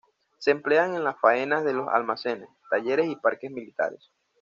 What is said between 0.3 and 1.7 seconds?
Se emplean en las faenas